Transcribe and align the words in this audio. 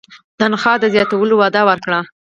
تنخوا 0.39 0.73
د 0.79 0.85
زیاتولو 0.93 1.33
وعده 1.37 1.61
ورکړه. 1.69 1.99